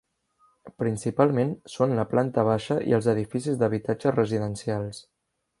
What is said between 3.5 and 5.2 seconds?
d'habitatge residencials.